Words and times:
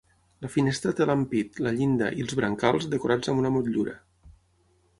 La 0.45 0.49
finestra 0.53 0.93
té 0.99 1.05
l'ampit, 1.09 1.59
la 1.67 1.73
llinda 1.75 2.09
i 2.21 2.25
els 2.27 2.35
brancals 2.41 2.89
decorats 2.97 3.33
amb 3.35 3.43
una 3.45 3.55
motllura. 3.59 3.95